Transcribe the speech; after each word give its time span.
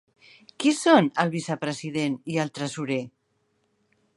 Qui 0.63 0.71
són 0.77 1.09
el 1.23 1.29
vicepresident 1.35 2.15
i 2.37 2.41
tresorer? 2.57 3.01